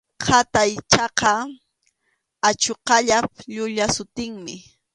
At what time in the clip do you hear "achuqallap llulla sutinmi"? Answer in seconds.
2.49-4.55